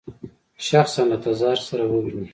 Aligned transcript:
شخصاً 0.67 1.03
له 1.09 1.17
تزار 1.25 1.57
سره 1.67 1.83
وویني. 1.91 2.27